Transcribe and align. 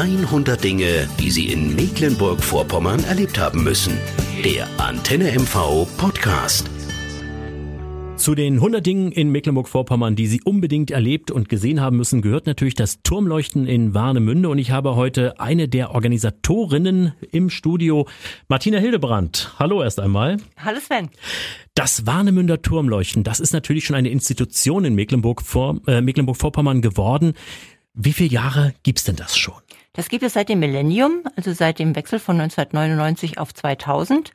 100 0.00 0.64
Dinge, 0.64 1.06
die 1.18 1.30
Sie 1.30 1.52
in 1.52 1.76
Mecklenburg-Vorpommern 1.76 3.04
erlebt 3.04 3.38
haben 3.38 3.62
müssen. 3.62 3.98
Der 4.42 4.66
Antenne 4.78 5.30
MV 5.30 5.86
Podcast. 5.98 6.70
Zu 8.16 8.34
den 8.34 8.54
100 8.54 8.86
Dingen 8.86 9.12
in 9.12 9.28
Mecklenburg-Vorpommern, 9.28 10.16
die 10.16 10.26
Sie 10.26 10.40
unbedingt 10.42 10.90
erlebt 10.90 11.30
und 11.30 11.50
gesehen 11.50 11.82
haben 11.82 11.98
müssen, 11.98 12.22
gehört 12.22 12.46
natürlich 12.46 12.74
das 12.74 13.02
Turmleuchten 13.02 13.66
in 13.66 13.92
Warnemünde. 13.92 14.48
Und 14.48 14.56
ich 14.56 14.70
habe 14.70 14.96
heute 14.96 15.38
eine 15.38 15.68
der 15.68 15.90
Organisatorinnen 15.90 17.12
im 17.30 17.50
Studio, 17.50 18.08
Martina 18.48 18.78
Hildebrand. 18.78 19.52
Hallo 19.58 19.82
erst 19.82 20.00
einmal. 20.00 20.38
Hallo 20.56 20.78
Sven. 20.80 21.10
Das 21.74 22.06
Warnemünder 22.06 22.62
Turmleuchten, 22.62 23.22
das 23.22 23.38
ist 23.38 23.52
natürlich 23.52 23.84
schon 23.84 23.96
eine 23.96 24.08
Institution 24.08 24.86
in 24.86 24.94
Mecklenburg-Vorpommern 24.94 25.94
äh, 25.94 26.00
Mecklenburg 26.00 26.38
geworden. 26.80 27.34
Wie 27.92 28.14
viele 28.14 28.30
Jahre 28.30 28.72
gibt's 28.82 29.04
denn 29.04 29.16
das 29.16 29.36
schon? 29.36 29.60
Das 29.92 30.08
gibt 30.08 30.22
es 30.22 30.34
seit 30.34 30.48
dem 30.48 30.60
Millennium, 30.60 31.24
also 31.36 31.52
seit 31.52 31.80
dem 31.80 31.96
Wechsel 31.96 32.20
von 32.20 32.40
1999 32.40 33.38
auf 33.38 33.52
2000. 33.52 34.32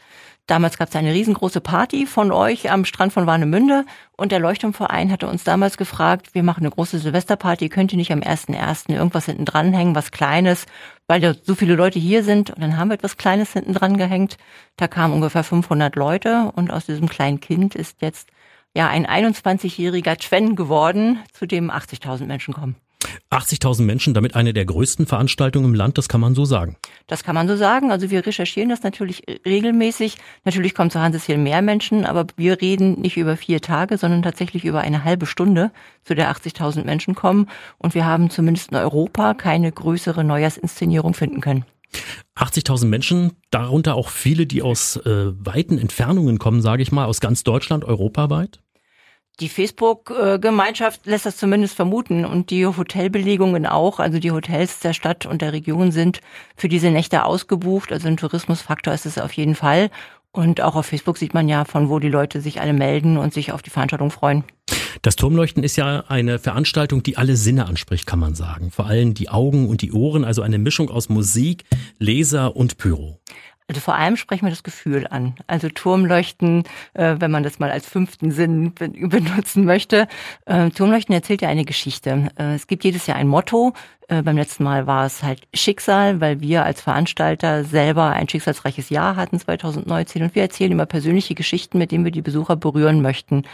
Damals 0.48 0.78
gab 0.78 0.90
es 0.90 0.96
eine 0.96 1.14
riesengroße 1.14 1.62
Party 1.62 2.06
von 2.06 2.32
euch 2.32 2.70
am 2.70 2.86
Strand 2.86 3.14
von 3.14 3.26
Warnemünde 3.26 3.86
und 4.16 4.32
der 4.32 4.40
Leuchtturmverein 4.40 5.12
hatte 5.12 5.28
uns 5.28 5.44
damals 5.44 5.78
gefragt, 5.78 6.36
wir 6.36 6.44
machen 6.44 6.60
eine 6.60 6.70
große 6.70 7.00
Silvesterparty, 7.00 7.70
könnt 7.70 7.94
ihr 7.94 7.98
nicht 7.98 8.12
am 8.12 8.20
1.1. 8.20 8.94
irgendwas 8.94 9.26
hinten 9.26 9.46
dranhängen, 9.46 9.96
was 9.96 10.12
Kleines, 10.12 10.66
weil 11.08 11.20
da 11.22 11.34
so 11.42 11.56
viele 11.56 11.76
Leute 11.76 11.98
hier 11.98 12.24
sind 12.24 12.52
und 12.52 12.62
dann 12.62 12.78
haben 12.78 12.90
wir 12.90 12.96
etwas 12.96 13.18
Kleines 13.18 13.54
hinten 13.54 13.74
dran 13.74 13.98
gehängt. 13.98 14.38
Da 14.76 14.88
kamen 14.88 15.16
ungefähr 15.16 15.44
500 15.44 15.96
Leute 15.96 16.52
und 16.54 16.70
aus 16.70 16.86
diesem 16.86 17.10
kleinen 17.10 17.40
Kind 17.40 17.74
ist 17.74 18.02
jetzt 18.02 18.30
ja 18.76 18.88
ein 18.88 19.08
21-jähriger 19.08 20.18
Twen 20.18 20.56
geworden, 20.56 21.24
zu 21.34 21.48
dem 21.48 21.72
80.000 21.72 22.26
Menschen 22.26 22.54
kommen. 22.54 22.76
80.000 23.36 23.84
Menschen, 23.84 24.14
damit 24.14 24.36
eine 24.36 24.54
der 24.54 24.66
größten 24.66 25.08
Veranstaltungen 25.08 25.66
im 25.66 25.74
Land, 25.74 25.98
das 25.98 26.08
kann 26.08 26.22
man 26.22 26.36
so 26.36 26.46
sagen. 26.46 26.78
Das 27.08 27.24
kann 27.24 27.36
man 27.36 27.48
so 27.50 27.58
sagen. 27.58 27.92
Also 27.92 28.10
wir 28.10 28.26
recherchieren 28.26 28.70
das 28.70 28.84
natürlich 28.84 29.24
regelmäßig. 29.46 30.18
Natürlich 30.46 30.74
kommen 30.74 30.90
zu 30.90 31.02
Hanses 31.02 31.26
hier 31.26 31.38
mehr 31.38 31.62
Menschen, 31.62 32.06
aber 32.06 32.26
wir 32.38 32.62
reden 32.62 33.02
nicht 33.02 33.18
über 33.18 33.36
vier 33.36 33.60
Tage, 33.60 33.98
sondern 33.98 34.24
tatsächlich 34.24 34.64
über 34.64 34.80
eine 34.80 35.04
halbe 35.04 35.26
Stunde, 35.26 35.72
zu 36.04 36.16
der 36.16 36.34
80.000 36.34 36.86
Menschen 36.86 37.14
kommen. 37.14 37.50
Und 37.78 37.94
wir 37.94 38.06
haben 38.06 38.30
zumindest 38.30 38.72
in 38.72 38.78
Europa 38.78 39.34
keine 39.34 39.72
größere 39.72 40.24
Neujahrsinszenierung 40.24 41.14
finden 41.14 41.42
können. 41.42 41.66
80.000 42.36 42.86
Menschen, 42.86 43.34
darunter 43.52 43.96
auch 43.96 44.10
viele, 44.10 44.46
die 44.46 44.62
aus 44.62 44.98
äh, 44.98 45.32
weiten 45.46 45.78
Entfernungen 45.78 46.40
kommen, 46.40 46.62
sage 46.62 46.84
ich 46.84 46.92
mal, 46.92 47.06
aus 47.06 47.20
ganz 47.20 47.44
Deutschland, 47.44 47.84
europaweit? 47.84 48.62
Die 49.42 49.50
Facebook-Gemeinschaft 49.50 51.06
lässt 51.06 51.26
das 51.26 51.36
zumindest 51.36 51.76
vermuten 51.76 52.24
und 52.24 52.52
die 52.52 52.66
Hotelbelegungen 52.66 53.66
auch. 53.66 54.00
Also 54.00 54.20
die 54.20 54.32
Hotels 54.32 54.80
der 54.80 54.94
Stadt 54.94 55.26
und 55.26 55.42
der 55.42 55.52
Region 55.52 55.92
sind 55.92 56.22
für 56.56 56.70
diese 56.70 56.90
Nächte 56.90 57.26
ausgebucht. 57.26 57.92
Also 57.92 58.08
ein 58.08 58.16
Tourismusfaktor 58.16 58.94
ist 58.94 59.06
es 59.06 59.18
auf 59.18 59.34
jeden 59.34 59.56
Fall. 59.56 59.90
Und 60.32 60.62
auch 60.62 60.76
auf 60.76 60.86
Facebook 60.86 61.18
sieht 61.18 61.34
man 61.34 61.50
ja, 61.50 61.66
von 61.66 61.90
wo 61.90 62.00
die 62.00 62.10
Leute 62.10 62.40
sich 62.40 62.62
alle 62.62 62.74
melden 62.74 63.18
und 63.18 63.34
sich 63.34 63.52
auf 63.52 63.62
die 63.62 63.70
Veranstaltung 63.70 64.12
freuen. 64.12 64.44
Das 65.02 65.16
Turmleuchten 65.18 65.64
ist 65.64 65.76
ja 65.76 66.06
eine 66.08 66.40
Veranstaltung, 66.40 67.04
die 67.04 67.18
alle 67.18 67.36
Sinne 67.36 67.66
anspricht, 67.66 68.06
kann 68.06 68.20
man 68.20 68.36
sagen. 68.36 68.72
Vor 68.72 68.86
allem 68.86 69.14
die 69.14 69.30
Augen 69.30 69.68
und 69.68 69.82
die 69.82 69.92
Ohren, 69.92 70.24
also 70.24 70.42
eine 70.42 70.58
Mischung 70.58 70.90
aus 70.90 71.10
Musik, 71.10 71.64
Laser 72.00 72.56
und 72.56 72.78
Pyro. 72.78 73.20
Also 73.68 73.82
vor 73.82 73.96
allem 73.96 74.16
sprechen 74.16 74.46
wir 74.46 74.52
das 74.52 74.62
Gefühl 74.62 75.08
an. 75.08 75.36
Also 75.48 75.70
Turmleuchten, 75.70 76.64
äh, 76.94 77.16
wenn 77.18 77.32
man 77.32 77.42
das 77.42 77.58
mal 77.58 77.72
als 77.72 77.88
fünften 77.88 78.30
Sinn 78.32 78.74
benutzen 78.76 79.66
möchte. 79.66 80.08
Äh, 80.46 80.70
Turmleuchten 80.70 81.16
erzählt 81.16 81.42
ja 81.42 81.50
eine 81.50 81.66
Geschichte. 81.66 82.30
Äh, 82.38 82.56
es 82.56 82.68
gibt 82.68 82.84
jedes 82.84 83.08
Jahr 83.08 83.18
ein 83.18 83.28
Motto. 83.28 83.74
Äh, 84.08 84.22
beim 84.22 84.38
letzten 84.38 84.64
Mal 84.64 84.86
war 84.86 85.06
es 85.08 85.24
halt 85.24 85.48
Schicksal, 85.54 86.22
weil 86.22 86.42
wir 86.42 86.64
als 86.64 86.82
Veranstalter 86.82 87.64
selber 87.64 88.12
ein 88.12 88.30
schicksalsreiches 88.30 88.90
Jahr 88.90 89.16
hatten 89.16 89.40
2019 89.40 90.22
und 90.22 90.36
wir 90.36 90.44
erzählen 90.44 90.72
immer 90.72 90.86
persönliche 90.86 91.34
Geschichten, 91.34 91.80
mit 91.80 91.92
denen 91.92 92.04
wir 92.04 92.12
die 92.12 92.22
Besucher 92.22 92.56
berühren 92.56 93.02
möchten. 93.02 93.46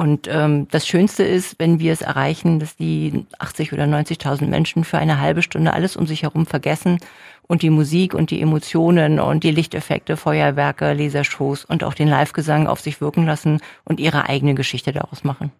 Und 0.00 0.28
ähm, 0.32 0.66
das 0.70 0.86
Schönste 0.86 1.24
ist, 1.24 1.56
wenn 1.58 1.78
wir 1.78 1.92
es 1.92 2.00
erreichen, 2.00 2.58
dass 2.58 2.74
die 2.74 3.26
80 3.38 3.74
oder 3.74 3.84
90.000 3.84 4.46
Menschen 4.46 4.82
für 4.82 4.96
eine 4.96 5.20
halbe 5.20 5.42
Stunde 5.42 5.74
alles 5.74 5.94
um 5.94 6.06
sich 6.06 6.22
herum 6.22 6.46
vergessen 6.46 7.00
und 7.46 7.60
die 7.60 7.68
Musik 7.68 8.14
und 8.14 8.30
die 8.30 8.40
Emotionen 8.40 9.20
und 9.20 9.44
die 9.44 9.50
Lichteffekte, 9.50 10.16
Feuerwerke, 10.16 10.94
Lasershows 10.94 11.66
und 11.66 11.84
auch 11.84 11.92
den 11.92 12.08
Live-Gesang 12.08 12.66
auf 12.66 12.80
sich 12.80 13.02
wirken 13.02 13.26
lassen 13.26 13.60
und 13.84 14.00
ihre 14.00 14.26
eigene 14.26 14.54
Geschichte 14.54 14.92
daraus 14.92 15.22
machen. 15.22 15.52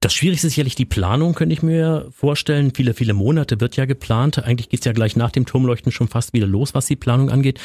Das 0.00 0.12
Schwierigste 0.12 0.48
ist 0.48 0.54
sicherlich 0.54 0.74
die 0.74 0.84
Planung, 0.84 1.34
könnte 1.34 1.52
ich 1.52 1.62
mir 1.62 2.08
vorstellen. 2.10 2.72
Viele, 2.74 2.94
viele 2.94 3.14
Monate 3.14 3.60
wird 3.60 3.76
ja 3.76 3.84
geplant. 3.84 4.44
Eigentlich 4.44 4.70
geht's 4.70 4.86
ja 4.86 4.92
gleich 4.92 5.14
nach 5.14 5.30
dem 5.30 5.46
Turmleuchten 5.46 5.92
schon 5.92 6.08
fast 6.08 6.32
wieder 6.32 6.48
los, 6.48 6.74
was 6.74 6.86
die 6.86 6.96
Planung 6.96 7.30
angeht. 7.30 7.60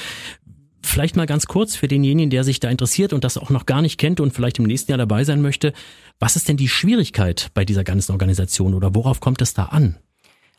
Vielleicht 0.84 1.16
mal 1.16 1.26
ganz 1.26 1.46
kurz 1.46 1.76
für 1.76 1.88
denjenigen, 1.88 2.30
der 2.30 2.44
sich 2.44 2.60
da 2.60 2.70
interessiert 2.70 3.14
und 3.14 3.24
das 3.24 3.38
auch 3.38 3.50
noch 3.50 3.66
gar 3.66 3.82
nicht 3.82 3.98
kennt 3.98 4.20
und 4.20 4.34
vielleicht 4.34 4.60
im 4.60 4.66
nächsten 4.66 4.92
Jahr 4.92 4.98
dabei 4.98 5.24
sein 5.24 5.42
möchte. 5.42 5.74
Was 6.20 6.36
ist 6.36 6.50
denn 6.50 6.58
die 6.58 6.68
Schwierigkeit 6.68 7.52
bei 7.54 7.66
dieser 7.66 7.84
ganzen 7.84 8.12
Organisation 8.12 8.74
oder 8.74 8.96
worauf 8.96 9.20
kommt 9.20 9.42
es 9.42 9.54
da 9.54 9.66
an? 9.66 9.98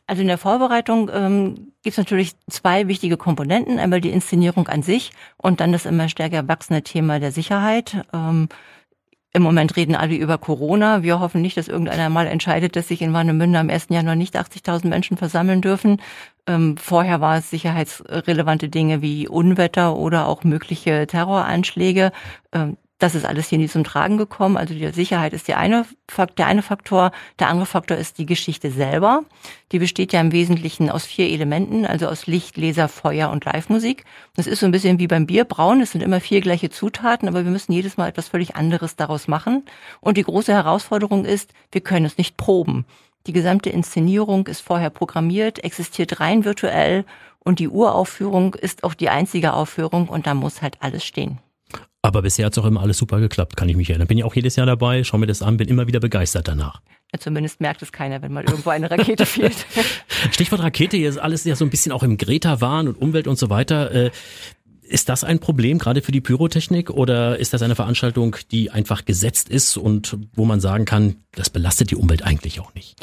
Also 0.07 0.23
in 0.23 0.29
der 0.29 0.39
Vorbereitung 0.39 1.11
ähm, 1.13 1.73
gibt 1.83 1.95
es 1.95 1.97
natürlich 1.97 2.33
zwei 2.51 2.89
wichtige 2.89 3.17
Komponenten. 3.17 3.79
Einmal 3.79 4.01
die 4.01 4.11
Inszenierung 4.11 4.69
an 4.69 4.83
sich 4.83 5.13
und 5.37 5.61
dann 5.61 5.73
das 5.73 5.87
immer 5.87 6.09
stärker 6.09 6.49
wachsende 6.49 6.83
Thema 6.83 7.21
der 7.21 7.33
Sicherheit. 7.33 8.05
Ähm, 8.13 8.49
im 9.35 9.43
Moment 9.43 9.77
reden 9.77 9.95
alle 9.95 10.15
über 10.15 10.37
Corona. 10.37 11.03
Wir 11.03 11.19
hoffen 11.21 11.41
nicht, 11.41 11.57
dass 11.57 11.69
irgendeiner 11.69 12.11
mal 12.11 12.27
entscheidet, 12.27 12.77
dass 12.77 12.89
sich 12.89 13.01
in 13.01 13.15
Warnemünde 13.15 13.59
am 13.59 13.71
1. 13.71 13.87
Januar 13.89 14.15
nicht 14.15 14.37
80.000 14.37 14.89
Menschen 14.89 15.17
versammeln 15.17 15.63
dürfen. 15.63 16.03
Ähm, 16.47 16.77
vorher 16.77 17.21
war 17.23 17.39
es 17.39 17.49
sicherheitsrelevante 17.49 18.69
Dinge 18.69 19.01
wie 19.01 19.29
Unwetter 19.29 19.97
oder 19.97 20.27
auch 20.27 20.45
mögliche 20.45 21.07
Terroranschläge. 21.07 22.13
Ähm, 22.53 22.77
das 23.03 23.17
ist 23.17 23.27
alles 23.27 23.49
hier 23.49 23.59
nie 23.59 23.69
zum 23.69 23.83
Tragen 23.83 24.17
gekommen. 24.17 24.57
Also 24.57 24.75
die 24.75 24.87
Sicherheit 24.93 25.33
ist 25.33 25.49
der 25.49 25.59
eine, 25.59 25.85
der 26.39 26.47
eine 26.47 26.63
Faktor. 26.63 27.11
Der 27.41 27.49
andere 27.49 27.67
Faktor 27.67 27.97
ist 27.97 28.19
die 28.19 28.27
Geschichte 28.27 28.71
selber. 28.71 29.25
Die 29.73 29.81
besteht 29.81 30.13
ja 30.13 30.21
im 30.21 30.31
Wesentlichen 30.31 30.89
aus 30.89 31.05
vier 31.05 31.29
Elementen, 31.29 31.85
also 31.85 32.07
aus 32.07 32.29
Licht, 32.29 32.57
Laser, 32.57 32.89
Feuer 32.89 33.31
und 33.31 33.45
Live-Musik. 33.45 34.05
Das 34.37 34.47
ist 34.47 34.61
so 34.61 34.67
ein 34.67 34.73
bisschen 34.73 35.01
wie 35.01 35.09
beim 35.09 35.27
Bierbrauen. 35.27 35.81
Es 35.81 35.91
sind 35.91 36.01
immer 36.01 36.21
vier 36.21 36.41
gleiche 36.41 36.71
Zutaten, 36.71 37.29
aber 37.29 37.45
wir 37.45 37.51
müssen 37.51 37.73
jedes 37.73 37.97
Mal 37.97 38.09
etwas 38.09 38.29
völlig 38.29 38.55
anderes 38.55 38.95
daraus 38.95 39.27
machen. 39.27 39.65
Und 40.01 40.17
die 40.17 40.23
große 40.23 40.53
Herausforderung 40.53 41.25
ist, 41.25 41.53
wir 41.73 41.81
können 41.81 42.07
es 42.07 42.19
nicht 42.19 42.37
proben. 42.37 42.87
Die 43.27 43.33
gesamte 43.33 43.71
Inszenierung 43.71 44.47
ist 44.47 44.61
vorher 44.61 44.91
programmiert, 44.91 45.65
existiert 45.65 46.21
rein 46.21 46.45
virtuell 46.45 47.05
und 47.41 47.59
die 47.59 47.69
Uraufführung 47.69 48.55
ist 48.55 48.85
auch 48.85 48.95
die 48.95 49.09
einzige 49.09 49.55
Aufführung 49.55 50.09
und 50.09 50.29
da 50.29 50.35
muss 50.35 50.63
halt 50.63 50.77
alles 50.81 51.05
stehen. 51.05 51.41
Aber 52.03 52.23
bisher 52.23 52.47
hat 52.47 52.53
es 52.53 52.59
auch 52.59 52.67
immer 52.67 52.81
alles 52.81 52.99
super 52.99 53.21
geklappt, 53.21 53.57
kann 53.57 53.69
ich 53.69 53.77
mich 53.77 53.89
erinnern. 53.89 54.09
Bin 54.09 54.19
ja 54.19 54.25
auch 54.25 54.35
jedes 54.35 54.57
Jahr 54.57 54.67
dabei, 54.67 55.05
schau 55.05 55.19
mir 55.19 55.29
das 55.29 55.41
an, 55.41 55.57
bin 55.57 55.69
immer 55.69 55.87
wieder 55.87 56.01
begeistert 56.01 56.49
danach. 56.49 56.83
Ja, 57.13 57.21
zumindest 57.21 57.61
merkt 57.61 57.81
es 57.83 57.93
keiner, 57.93 58.21
wenn 58.23 58.33
mal 58.33 58.43
irgendwo 58.43 58.71
eine 58.71 58.91
Rakete 58.91 59.25
fehlt. 59.25 59.67
Stichwort 60.33 60.63
Rakete, 60.63 60.97
hier 60.97 61.09
ist 61.09 61.19
alles 61.19 61.45
ja 61.45 61.55
so 61.55 61.65
ein 61.65 61.71
bisschen 61.71 61.93
auch 61.93 62.03
im 62.03 62.17
Greta-Wahn 62.17 62.89
und 62.89 63.01
Umwelt 63.01 63.29
und 63.29 63.39
so 63.39 63.51
weiter. 63.51 63.93
Äh, 63.93 64.11
ist 64.83 65.09
das 65.09 65.23
ein 65.23 65.39
Problem, 65.39 65.79
gerade 65.79 66.03
für 66.03 66.13
die 66.13 66.21
Pyrotechnik, 66.21 66.91
oder 66.91 67.39
ist 67.39 67.55
das 67.55 67.63
eine 67.63 67.77
Veranstaltung, 67.77 68.37
die 68.51 68.71
einfach 68.71 69.05
gesetzt 69.05 69.49
ist 69.49 69.77
und 69.77 70.19
wo 70.35 70.45
man 70.45 70.61
sagen 70.61 70.85
kann, 70.85 71.17
das 71.33 71.51
belastet 71.51 71.91
die 71.91 71.97
Umwelt 71.97 72.23
eigentlich 72.23 72.61
auch 72.61 72.75
nicht? 72.75 72.97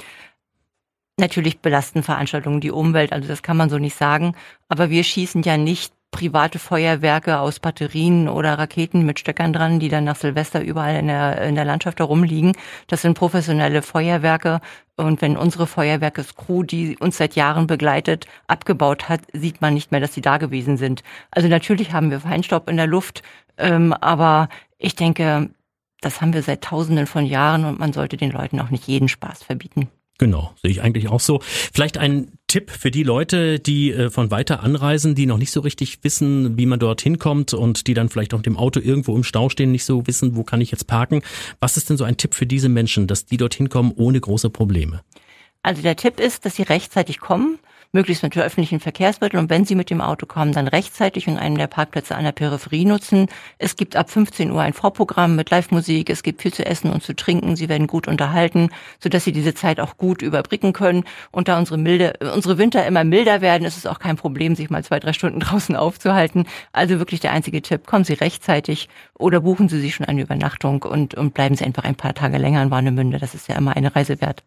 Natürlich 1.18 1.60
belasten 1.60 2.04
Veranstaltungen 2.04 2.62
die 2.62 2.72
Umwelt, 2.72 3.12
also 3.12 3.28
das 3.28 3.44
kann 3.44 3.58
man 3.58 3.70
so 3.70 3.78
nicht 3.78 3.96
sagen. 3.96 4.36
Aber 4.68 4.90
wir 4.90 5.04
schießen 5.04 5.44
ja 5.44 5.58
nicht 5.58 5.94
private 6.12 6.60
Feuerwerke 6.60 7.40
aus 7.40 7.60
Batterien 7.60 8.28
oder 8.28 8.58
Raketen 8.58 9.06
mit 9.06 9.20
Stöckern 9.20 9.54
dran, 9.54 9.80
die 9.80 9.90
dann 9.90 10.04
nach 10.04 10.16
Silvester 10.16 10.62
überall 10.62 10.96
in 10.96 11.08
der, 11.08 11.42
in 11.42 11.56
der 11.56 11.66
Landschaft 11.66 12.00
herumliegen. 12.00 12.54
Das 12.88 13.02
sind 13.02 13.14
professionelle 13.14 13.82
Feuerwerke. 13.82 14.60
Und 14.98 15.22
wenn 15.22 15.38
unsere 15.38 15.68
Feuerwerkescrew, 15.68 16.64
die 16.64 16.98
uns 16.98 17.18
seit 17.18 17.36
Jahren 17.36 17.68
begleitet, 17.68 18.26
abgebaut 18.48 19.08
hat, 19.08 19.22
sieht 19.34 19.62
man 19.62 19.74
nicht 19.74 19.92
mehr, 19.92 20.02
dass 20.02 20.14
sie 20.14 20.22
da 20.22 20.38
gewesen 20.38 20.78
sind. 20.78 21.04
Also 21.32 21.48
natürlich 21.48 21.94
haben 21.94 22.12
wir 22.12 22.20
Feinstaub 22.20 22.70
in 22.70 22.78
der 22.78 22.88
Luft, 22.88 23.22
ähm, 23.58 23.94
aber 23.94 24.50
ich 24.78 24.96
denke, 24.96 25.52
das 26.02 26.22
haben 26.22 26.34
wir 26.34 26.44
seit 26.44 26.64
Tausenden 26.64 27.08
von 27.08 27.26
Jahren 27.26 27.66
und 27.66 27.80
man 27.80 27.94
sollte 27.94 28.18
den 28.18 28.32
Leuten 28.32 28.60
auch 28.60 28.70
nicht 28.70 28.88
jeden 28.88 29.10
Spaß 29.10 29.44
verbieten. 29.44 29.90
Genau, 30.20 30.54
sehe 30.62 30.70
ich 30.70 30.82
eigentlich 30.82 31.08
auch 31.08 31.22
so. 31.22 31.40
Vielleicht 31.42 31.98
ein 31.98 32.34
Tipp 32.48 32.72
für 32.72 32.92
die 32.92 33.04
Leute, 33.04 33.58
die 33.58 33.92
äh, 33.92 34.10
von 34.10 34.32
weiter 34.32 34.62
anreisen, 34.62 35.16
die 35.16 35.26
noch 35.26 35.38
nicht 35.38 35.52
so 35.52 35.62
richtig 35.62 36.04
wissen, 36.04 36.58
wie 36.58 36.66
man 36.66 36.78
dorthin 36.78 37.20
kommt 37.20 37.54
und 37.54 37.88
die 37.88 37.94
dann 37.94 38.10
vielleicht 38.10 38.34
auch 38.34 38.40
mit 38.40 38.46
dem 38.46 38.58
Auto 38.58 38.82
irgendwo 38.82 39.16
im 39.16 39.24
Stau 39.24 39.48
stehen, 39.48 39.72
nicht 39.72 39.86
so 39.86 40.06
wissen, 40.08 40.36
wo 40.36 40.44
kann 40.44 40.60
ich 40.60 40.72
jetzt 40.72 40.88
parken. 40.88 41.22
Was 41.62 41.78
ist 41.78 41.90
denn 41.90 41.96
so 41.96 42.04
ein 42.04 42.18
Tipp 42.18 42.36
für 42.36 42.46
diese 42.46 42.68
Menschen, 42.68 43.08
dass 43.08 43.28
die 43.28 43.38
dorthin 43.38 43.70
kommen 43.70 43.94
ohne 43.96 44.20
große 44.20 44.50
Probleme? 44.50 45.02
Also 45.64 45.82
der 45.82 45.96
Tipp 45.96 46.20
ist, 46.20 46.46
dass 46.46 46.58
sie 46.58 46.64
rechtzeitig 46.64 47.22
kommen. 47.22 47.58
Möglichst 47.92 48.22
mit 48.22 48.38
öffentlichen 48.38 48.80
Verkehrsmitteln 48.80 49.42
und 49.42 49.50
wenn 49.50 49.66
Sie 49.66 49.76
mit 49.76 49.90
dem 49.90 50.02
Auto 50.02 50.26
kommen, 50.26 50.52
dann 50.52 50.68
rechtzeitig 50.68 51.28
und 51.28 51.38
einen 51.38 51.58
der 51.58 51.68
Parkplätze 51.68 52.16
an 52.16 52.24
der 52.24 52.32
Peripherie 52.32 52.86
nutzen. 52.86 53.28
Es 53.58 53.76
gibt 53.76 53.96
ab 53.96 54.10
15 54.10 54.52
Uhr 54.52 54.62
ein 54.62 54.74
Vorprogramm 54.74 55.36
mit 55.36 55.50
Live-Musik, 55.50 56.10
es 56.10 56.22
gibt 56.22 56.42
viel 56.42 56.54
zu 56.54 56.66
essen 56.66 56.92
und 56.92 57.02
zu 57.02 57.16
trinken, 57.16 57.56
Sie 57.56 57.68
werden 57.68 57.88
gut 57.88 58.08
unterhalten, 58.08 58.70
sodass 59.00 59.24
Sie 59.24 59.32
diese 59.32 59.56
Zeit 59.56 59.80
auch 59.80 59.98
gut 59.98 60.22
überbrücken 60.22 60.74
können 60.74 61.04
und 61.32 61.48
da 61.48 61.58
unsere 61.58 61.78
milde, 61.78 62.14
unsere 62.34 62.58
Winter 62.58 62.86
immer 62.86 63.04
milder 63.04 63.42
werden, 63.42 63.66
ist 63.66 63.78
es 63.78 63.88
auch 63.88 64.00
kein 64.00 64.18
Problem, 64.18 64.56
sich 64.56 64.70
mal 64.70 64.84
zwei, 64.84 65.00
drei 65.00 65.14
Stunden 65.14 65.40
draußen 65.40 65.76
aufzuhalten. 65.76 66.46
Also 66.74 67.00
wirklich 67.00 67.22
der 67.22 67.32
einzige 67.32 67.62
Tipp, 67.62 67.88
kommen 67.88 68.04
Sie 68.04 68.14
rechtzeitig 68.14 68.88
oder 69.18 69.42
buchen 69.42 69.68
Sie 69.68 69.80
sich 69.80 69.96
schon 69.96 70.06
eine 70.06 70.22
Übernachtung 70.22 70.84
und, 70.84 71.16
und 71.16 71.34
bleiben 71.34 71.56
Sie 71.56 71.66
einfach 71.66 71.86
ein 71.86 71.96
paar 71.96 72.14
Tage 72.14 72.38
länger 72.38 72.62
in 72.62 72.72
Warnemünde. 72.72 73.18
Das 73.18 73.34
ist 73.34 73.48
ja 73.48 73.56
immer 73.56 73.76
eine 73.76 73.96
Reise 73.96 74.22
wert. 74.22 74.44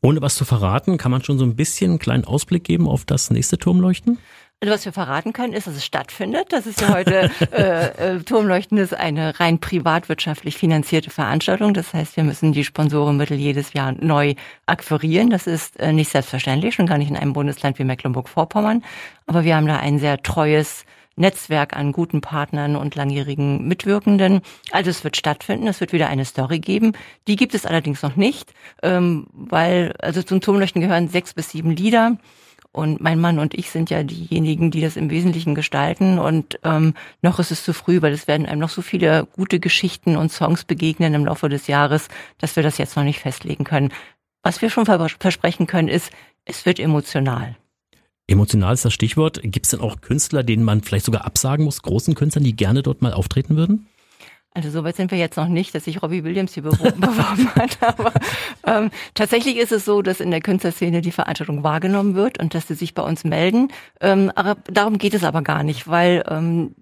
Ohne 0.00 0.20
was 0.20 0.34
zu 0.34 0.44
verraten, 0.44 0.98
kann 0.98 1.10
man 1.10 1.22
schon 1.22 1.38
so 1.38 1.44
ein 1.44 1.56
bisschen 1.56 1.92
einen 1.92 1.98
kleinen 1.98 2.24
Ausblick 2.24 2.64
geben 2.64 2.88
auf 2.88 3.04
das 3.04 3.30
nächste 3.30 3.58
Turmleuchten? 3.58 4.18
Also 4.62 4.74
was 4.74 4.84
wir 4.84 4.92
verraten 4.92 5.32
können, 5.32 5.54
ist, 5.54 5.66
dass 5.66 5.74
es 5.74 5.84
stattfindet. 5.84 6.52
Das 6.52 6.66
ist 6.68 6.80
ja 6.80 6.94
heute, 6.94 7.32
äh, 7.50 8.14
äh, 8.14 8.22
Turmleuchten 8.22 8.78
ist 8.78 8.94
eine 8.94 9.40
rein 9.40 9.58
privatwirtschaftlich 9.58 10.56
finanzierte 10.56 11.10
Veranstaltung. 11.10 11.74
Das 11.74 11.92
heißt, 11.92 12.16
wir 12.16 12.22
müssen 12.22 12.52
die 12.52 12.62
Sponsorenmittel 12.62 13.36
jedes 13.36 13.72
Jahr 13.72 13.90
neu 13.90 14.34
akquirieren. 14.66 15.30
Das 15.30 15.48
ist 15.48 15.80
äh, 15.80 15.92
nicht 15.92 16.12
selbstverständlich, 16.12 16.76
schon 16.76 16.86
gar 16.86 16.98
nicht 16.98 17.10
in 17.10 17.16
einem 17.16 17.32
Bundesland 17.32 17.80
wie 17.80 17.84
Mecklenburg-Vorpommern. 17.84 18.84
Aber 19.26 19.42
wir 19.42 19.56
haben 19.56 19.66
da 19.66 19.78
ein 19.78 19.98
sehr 19.98 20.22
treues 20.22 20.84
Netzwerk 21.22 21.74
an 21.74 21.92
guten 21.92 22.20
Partnern 22.20 22.76
und 22.76 22.94
langjährigen 22.94 23.66
Mitwirkenden. 23.66 24.42
Also 24.70 24.90
es 24.90 25.02
wird 25.04 25.16
stattfinden, 25.16 25.66
es 25.68 25.80
wird 25.80 25.94
wieder 25.94 26.08
eine 26.08 26.26
Story 26.26 26.58
geben. 26.58 26.92
Die 27.26 27.36
gibt 27.36 27.54
es 27.54 27.64
allerdings 27.64 28.02
noch 28.02 28.16
nicht, 28.16 28.52
ähm, 28.82 29.26
weil 29.32 29.94
also 30.00 30.22
zum 30.22 30.42
Turmleuchten 30.42 30.82
gehören 30.82 31.08
sechs 31.08 31.32
bis 31.32 31.50
sieben 31.50 31.70
Lieder. 31.70 32.18
Und 32.72 33.02
mein 33.02 33.20
Mann 33.20 33.38
und 33.38 33.52
ich 33.52 33.70
sind 33.70 33.90
ja 33.90 34.02
diejenigen, 34.02 34.70
die 34.70 34.80
das 34.80 34.96
im 34.96 35.10
Wesentlichen 35.10 35.54
gestalten. 35.54 36.18
Und 36.18 36.58
ähm, 36.64 36.94
noch 37.20 37.38
ist 37.38 37.50
es 37.50 37.64
zu 37.64 37.74
früh, 37.74 38.00
weil 38.00 38.12
es 38.12 38.26
werden 38.26 38.46
einem 38.46 38.60
noch 38.60 38.70
so 38.70 38.80
viele 38.80 39.26
gute 39.36 39.60
Geschichten 39.60 40.16
und 40.16 40.32
Songs 40.32 40.64
begegnen 40.64 41.12
im 41.12 41.26
Laufe 41.26 41.50
des 41.50 41.66
Jahres, 41.66 42.08
dass 42.38 42.56
wir 42.56 42.62
das 42.62 42.78
jetzt 42.78 42.96
noch 42.96 43.04
nicht 43.04 43.20
festlegen 43.20 43.64
können. 43.64 43.92
Was 44.42 44.62
wir 44.62 44.70
schon 44.70 44.86
versprechen 44.86 45.66
können, 45.66 45.88
ist, 45.88 46.10
es 46.44 46.66
wird 46.66 46.80
emotional. 46.80 47.56
Emotional 48.32 48.74
ist 48.74 48.84
das 48.84 48.92
Stichwort. 48.92 49.40
Gibt 49.42 49.66
es 49.66 49.70
denn 49.70 49.80
auch 49.80 50.00
Künstler, 50.00 50.42
denen 50.42 50.64
man 50.64 50.82
vielleicht 50.82 51.04
sogar 51.04 51.24
absagen 51.24 51.64
muss, 51.64 51.82
großen 51.82 52.14
Künstlern, 52.14 52.44
die 52.44 52.56
gerne 52.56 52.82
dort 52.82 53.02
mal 53.02 53.12
auftreten 53.12 53.56
würden? 53.56 53.86
Also 54.54 54.70
soweit 54.70 54.96
sind 54.96 55.10
wir 55.10 55.18
jetzt 55.18 55.36
noch 55.36 55.48
nicht, 55.48 55.74
dass 55.74 55.84
sich 55.84 56.02
Robbie 56.02 56.24
Williams 56.24 56.54
hier 56.54 56.62
beworben 56.64 57.54
hat. 57.54 57.78
Aber 57.82 58.12
ähm, 58.66 58.90
tatsächlich 59.14 59.56
ist 59.56 59.72
es 59.72 59.84
so, 59.84 60.02
dass 60.02 60.20
in 60.20 60.30
der 60.30 60.40
Künstlerszene 60.40 61.00
die 61.00 61.12
Veranstaltung 61.12 61.62
wahrgenommen 61.62 62.14
wird 62.14 62.38
und 62.38 62.54
dass 62.54 62.68
sie 62.68 62.74
sich 62.74 62.94
bei 62.94 63.02
uns 63.02 63.24
melden. 63.24 63.68
Ähm, 64.00 64.30
aber 64.34 64.56
darum 64.70 64.98
geht 64.98 65.14
es 65.14 65.24
aber 65.24 65.42
gar 65.42 65.62
nicht, 65.62 65.88
weil 65.88 66.22
ähm, 66.28 66.74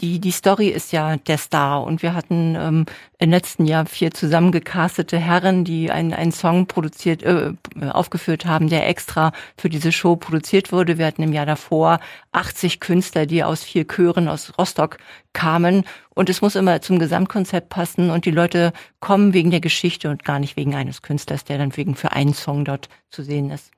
die, 0.00 0.20
die 0.20 0.30
Story 0.30 0.68
ist 0.68 0.92
ja 0.92 1.16
der 1.16 1.38
Star 1.38 1.82
und 1.82 2.02
wir 2.02 2.12
hatten 2.12 2.54
ähm, 2.54 2.86
im 3.18 3.30
letzten 3.30 3.64
Jahr 3.64 3.86
vier 3.86 4.10
zusammengecastete 4.10 5.16
Herren, 5.18 5.64
die 5.64 5.90
einen, 5.90 6.12
einen 6.12 6.32
Song 6.32 6.66
produziert, 6.66 7.22
äh, 7.22 7.54
aufgeführt 7.80 8.44
haben, 8.44 8.68
der 8.68 8.88
extra 8.88 9.32
für 9.56 9.70
diese 9.70 9.92
Show 9.92 10.16
produziert 10.16 10.70
wurde. 10.70 10.98
Wir 10.98 11.06
hatten 11.06 11.22
im 11.22 11.32
Jahr 11.32 11.46
davor 11.46 12.00
80 12.32 12.80
Künstler, 12.80 13.24
die 13.24 13.42
aus 13.42 13.64
vier 13.64 13.86
Chören 13.86 14.28
aus 14.28 14.52
Rostock 14.58 14.98
kamen 15.32 15.84
und 16.14 16.28
es 16.28 16.42
muss 16.42 16.56
immer 16.56 16.82
zum 16.82 16.98
Gesamtkonzept 16.98 17.70
passen 17.70 18.10
und 18.10 18.26
die 18.26 18.30
Leute 18.30 18.74
kommen 19.00 19.32
wegen 19.32 19.50
der 19.50 19.60
Geschichte 19.60 20.10
und 20.10 20.24
gar 20.24 20.40
nicht 20.40 20.58
wegen 20.58 20.74
eines 20.74 21.00
Künstlers, 21.00 21.44
der 21.44 21.56
dann 21.56 21.74
wegen 21.74 21.94
für 21.94 22.12
einen 22.12 22.34
Song 22.34 22.66
dort 22.66 22.90
zu 23.08 23.22
sehen 23.22 23.50
ist. 23.50 23.70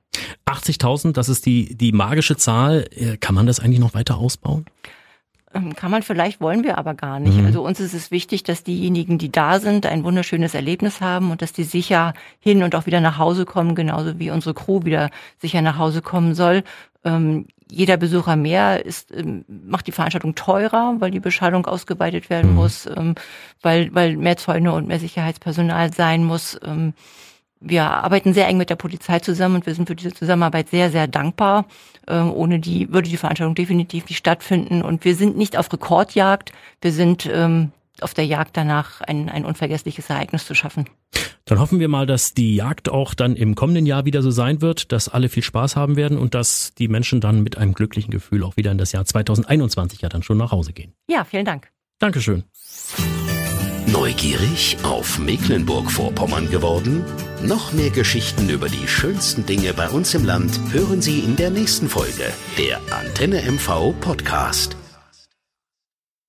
80.000, 0.45 1.13
das 1.13 1.29
ist 1.29 1.45
die, 1.45 1.77
die 1.77 1.93
magische 1.93 2.35
Zahl. 2.35 2.89
Äh, 2.91 3.15
kann 3.17 3.35
man 3.35 3.45
das 3.45 3.61
eigentlich 3.61 3.79
noch 3.79 3.93
weiter 3.93 4.17
ausbauen? 4.17 4.65
Ähm, 5.53 5.75
kann 5.75 5.89
man 5.89 6.03
vielleicht, 6.03 6.41
wollen 6.41 6.63
wir 6.63 6.77
aber 6.77 6.93
gar 6.93 7.19
nicht. 7.19 7.37
Mhm. 7.37 7.45
Also 7.45 7.63
uns 7.63 7.79
ist 7.79 7.93
es 7.93 8.11
wichtig, 8.11 8.43
dass 8.43 8.63
diejenigen, 8.63 9.17
die 9.17 9.31
da 9.31 9.59
sind, 9.59 9.85
ein 9.85 10.03
wunderschönes 10.03 10.53
Erlebnis 10.53 11.01
haben 11.01 11.31
und 11.31 11.41
dass 11.41 11.53
die 11.53 11.63
sicher 11.63 12.13
hin 12.39 12.61
und 12.61 12.75
auch 12.75 12.85
wieder 12.85 13.01
nach 13.01 13.17
Hause 13.17 13.45
kommen, 13.45 13.73
genauso 13.73 14.19
wie 14.19 14.29
unsere 14.29 14.53
Crew 14.53 14.83
wieder 14.83 15.09
sicher 15.39 15.61
nach 15.61 15.77
Hause 15.77 16.01
kommen 16.01 16.35
soll. 16.35 16.63
Ähm, 17.03 17.47
jeder 17.71 17.97
Besucher 17.97 18.35
mehr 18.35 18.85
ist, 18.85 19.11
ähm, 19.11 19.45
macht 19.47 19.87
die 19.87 19.91
Veranstaltung 19.91 20.35
teurer, 20.35 20.95
weil 20.99 21.11
die 21.11 21.19
Beschallung 21.19 21.65
ausgeweitet 21.65 22.29
werden 22.29 22.51
mhm. 22.51 22.55
muss, 22.55 22.85
ähm, 22.85 23.15
weil, 23.61 23.93
weil 23.93 24.17
mehr 24.17 24.37
Zäune 24.37 24.73
und 24.73 24.87
mehr 24.87 24.99
Sicherheitspersonal 24.99 25.93
sein 25.93 26.23
muss. 26.23 26.59
Wir 27.61 27.83
arbeiten 27.83 28.33
sehr 28.33 28.47
eng 28.47 28.57
mit 28.57 28.69
der 28.69 28.75
Polizei 28.75 29.19
zusammen 29.19 29.55
und 29.55 29.65
wir 29.65 29.75
sind 29.75 29.87
für 29.87 29.95
diese 29.95 30.13
Zusammenarbeit 30.13 30.69
sehr, 30.69 30.91
sehr 30.91 31.07
dankbar. 31.07 31.65
Ähm, 32.07 32.31
ohne 32.31 32.59
die 32.59 32.91
würde 32.91 33.09
die 33.09 33.17
Veranstaltung 33.17 33.55
definitiv 33.55 34.07
nicht 34.07 34.17
stattfinden. 34.17 34.81
Und 34.81 35.03
wir 35.03 35.15
sind 35.15 35.37
nicht 35.37 35.57
auf 35.57 35.71
Rekordjagd, 35.71 36.53
wir 36.81 36.91
sind 36.91 37.29
ähm, 37.31 37.71
auf 38.01 38.13
der 38.13 38.25
Jagd 38.25 38.55
danach, 38.55 39.01
ein, 39.01 39.29
ein 39.29 39.45
unvergessliches 39.45 40.09
Ereignis 40.09 40.45
zu 40.45 40.55
schaffen. 40.55 40.85
Dann 41.45 41.59
hoffen 41.59 41.79
wir 41.79 41.87
mal, 41.87 42.05
dass 42.05 42.33
die 42.33 42.55
Jagd 42.55 42.89
auch 42.89 43.13
dann 43.13 43.35
im 43.35 43.55
kommenden 43.55 43.85
Jahr 43.85 44.05
wieder 44.05 44.21
so 44.21 44.31
sein 44.31 44.61
wird, 44.61 44.91
dass 44.91 45.09
alle 45.09 45.29
viel 45.29 45.43
Spaß 45.43 45.75
haben 45.75 45.95
werden 45.95 46.17
und 46.17 46.35
dass 46.35 46.73
die 46.75 46.87
Menschen 46.87 47.21
dann 47.21 47.41
mit 47.41 47.57
einem 47.57 47.73
glücklichen 47.73 48.11
Gefühl 48.11 48.43
auch 48.43 48.55
wieder 48.55 48.71
in 48.71 48.77
das 48.77 48.91
Jahr 48.91 49.03
2021 49.03 50.01
ja 50.01 50.09
dann 50.09 50.23
schon 50.23 50.37
nach 50.37 50.51
Hause 50.51 50.73
gehen. 50.73 50.93
Ja, 51.09 51.23
vielen 51.23 51.45
Dank. 51.45 51.69
Dankeschön. 51.97 52.43
Neugierig 53.91 54.77
auf 54.83 55.17
Mecklenburg-Vorpommern 55.17 56.49
geworden? 56.51 57.03
Noch 57.41 57.73
mehr 57.73 57.89
Geschichten 57.89 58.49
über 58.49 58.69
die 58.69 58.87
schönsten 58.87 59.45
Dinge 59.45 59.73
bei 59.73 59.89
uns 59.89 60.13
im 60.13 60.25
Land 60.25 60.59
hören 60.71 61.01
Sie 61.01 61.19
in 61.19 61.35
der 61.35 61.49
nächsten 61.49 61.89
Folge 61.89 62.31
der 62.57 62.79
Antenne 62.91 63.41
MV 63.51 63.93
Podcast. 63.99 64.78